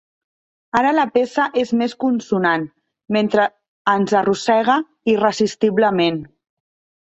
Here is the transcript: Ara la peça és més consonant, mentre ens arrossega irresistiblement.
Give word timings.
Ara 0.77 0.93
la 0.93 1.03
peça 1.17 1.43
és 1.63 1.73
més 1.81 1.93
consonant, 2.03 2.65
mentre 3.17 3.45
ens 3.93 4.17
arrossega 4.23 4.79
irresistiblement. 5.15 6.19